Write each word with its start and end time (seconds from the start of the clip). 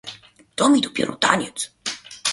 "To 0.55 0.69
mi 0.71 0.79
dopiero 0.85 1.15
taniec!" 1.15 1.69